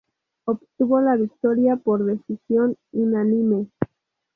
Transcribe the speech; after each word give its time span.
Obtuvo 0.45 0.99
la 0.99 1.15
victoria 1.15 1.75
por 1.75 2.03
decisión 2.03 2.75
unánime. 2.91 3.67